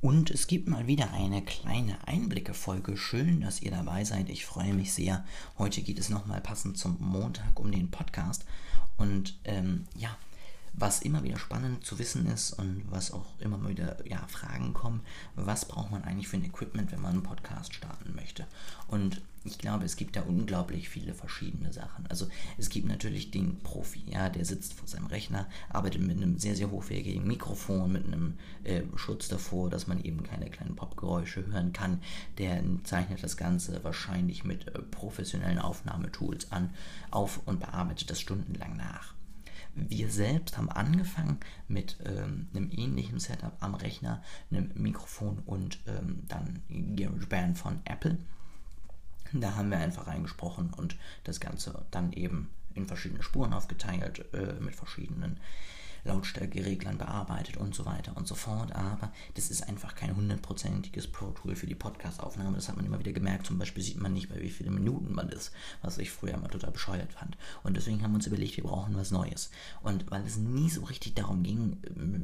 [0.00, 2.96] Und es gibt mal wieder eine kleine Einblicke-Folge.
[2.96, 4.30] Schön, dass ihr dabei seid.
[4.30, 5.24] Ich freue mich sehr.
[5.58, 8.46] Heute geht es nochmal passend zum Montag um den Podcast.
[8.96, 10.16] Und ähm, ja,
[10.72, 15.02] was immer wieder spannend zu wissen ist und was auch immer wieder ja, Fragen kommen,
[15.34, 18.46] was braucht man eigentlich für ein Equipment, wenn man einen Podcast starten möchte?
[18.88, 22.06] Und ich glaube, es gibt da unglaublich viele verschiedene Sachen.
[22.08, 22.28] Also
[22.58, 26.54] es gibt natürlich den Profi, ja, der sitzt vor seinem Rechner, arbeitet mit einem sehr,
[26.56, 28.34] sehr hochwertigen Mikrofon, mit einem
[28.64, 32.02] äh, Schutz davor, dass man eben keine kleinen Popgeräusche hören kann.
[32.36, 36.70] Der zeichnet das Ganze wahrscheinlich mit äh, professionellen Aufnahmetools an,
[37.10, 39.14] auf und bearbeitet das stundenlang nach.
[39.74, 46.24] Wir selbst haben angefangen mit ähm, einem ähnlichen Setup am Rechner, einem Mikrofon und ähm,
[46.28, 48.18] dann GarageBand von Apple.
[49.32, 54.54] Da haben wir einfach reingesprochen und das Ganze dann eben in verschiedene Spuren aufgeteilt äh,
[54.60, 55.38] mit verschiedenen
[56.04, 58.72] Lautstärkereglern bearbeitet und so weiter und so fort.
[58.74, 62.56] Aber das ist einfach kein hundertprozentiges Pro-Tool für die Podcast-Aufnahme.
[62.56, 63.46] Das hat man immer wieder gemerkt.
[63.46, 66.48] Zum Beispiel sieht man nicht, bei wie viele Minuten man ist, was ich früher immer
[66.48, 67.36] total bescheuert fand.
[67.62, 69.50] Und deswegen haben wir uns überlegt, wir brauchen was Neues.
[69.82, 71.78] Und weil es nie so richtig darum ging,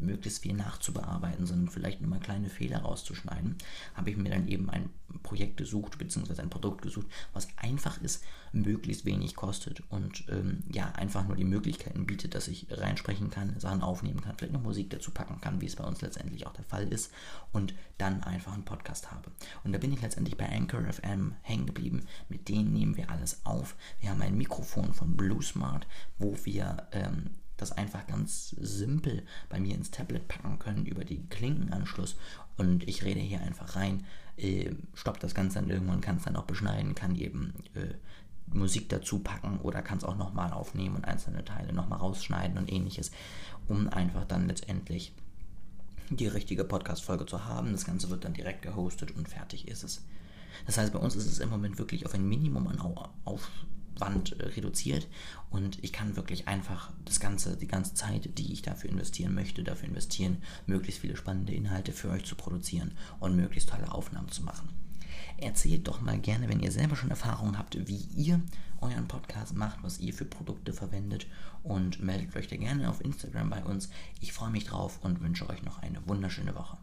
[0.00, 3.56] möglichst viel nachzubearbeiten, sondern vielleicht nur mal kleine Fehler rauszuschneiden,
[3.94, 4.90] habe ich mir dann eben ein
[5.22, 10.90] Projekt gesucht, beziehungsweise ein Produkt gesucht, was einfach ist, möglichst wenig kostet und ähm, ja,
[10.92, 14.90] einfach nur die Möglichkeiten bietet, dass ich reinsprechen kann, Sachen aufnehmen kann, vielleicht noch Musik
[14.90, 17.12] dazu packen kann, wie es bei uns letztendlich auch der Fall ist
[17.52, 19.30] und dann einfach einen Podcast habe.
[19.64, 22.02] Und da bin ich letztendlich bei Anchor FM hängen geblieben.
[22.28, 23.76] Mit denen nehmen wir alles auf.
[24.00, 25.86] Wir haben ein Mikrofon von Blue Smart,
[26.18, 31.26] wo wir ähm, das einfach ganz simpel bei mir ins Tablet packen können über die
[31.28, 32.16] Klinkenanschluss
[32.56, 34.04] und ich rede hier einfach rein,
[34.36, 37.94] äh, stoppt das Ganze dann irgendwann, kann es dann auch beschneiden, kann eben äh,
[38.52, 42.72] Musik dazu packen oder kann es auch nochmal aufnehmen und einzelne Teile nochmal rausschneiden und
[42.72, 43.10] ähnliches,
[43.68, 45.12] um einfach dann letztendlich
[46.10, 47.72] die richtige Podcast-Folge zu haben.
[47.72, 50.02] Das Ganze wird dann direkt gehostet und fertig ist es.
[50.66, 52.80] Das heißt, bei uns ist es im Moment wirklich auf ein Minimum an
[53.24, 55.06] Aufwand äh, reduziert
[55.50, 59.62] und ich kann wirklich einfach das Ganze, die ganze Zeit, die ich dafür investieren möchte,
[59.62, 64.42] dafür investieren, möglichst viele spannende Inhalte für euch zu produzieren und möglichst tolle Aufnahmen zu
[64.42, 64.68] machen.
[65.40, 68.40] Erzählt doch mal gerne, wenn ihr selber schon Erfahrungen habt, wie ihr
[68.80, 71.26] euren Podcast macht, was ihr für Produkte verwendet
[71.62, 73.88] und meldet euch da gerne auf Instagram bei uns.
[74.20, 76.76] Ich freue mich drauf und wünsche euch noch eine wunderschöne Woche.